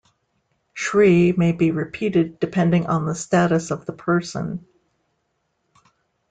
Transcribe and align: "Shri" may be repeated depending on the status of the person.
"Shri" 0.73 1.31
may 1.33 1.51
be 1.51 1.69
repeated 1.69 2.39
depending 2.39 2.87
on 2.87 3.05
the 3.05 3.13
status 3.13 3.69
of 3.69 3.85
the 3.85 3.93
person. 3.93 4.65